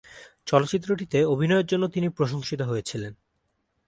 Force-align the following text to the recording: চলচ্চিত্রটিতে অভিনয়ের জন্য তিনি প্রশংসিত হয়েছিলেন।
চলচ্চিত্রটিতে 0.45 1.19
অভিনয়ের 1.25 1.65
জন্য 1.65 1.83
তিনি 1.87 2.07
প্রশংসিত 2.09 2.61
হয়েছিলেন। 2.61 3.13